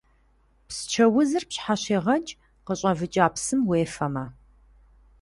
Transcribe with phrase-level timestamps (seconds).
[0.67, 2.33] Псчэ узыр пщхьэщегъэкӏ
[2.65, 4.25] къыщӏэвыкӏа псым уефэмэ.